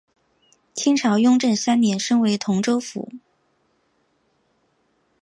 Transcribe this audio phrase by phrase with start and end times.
[0.73, 3.07] 清朝雍正三年升为同州府。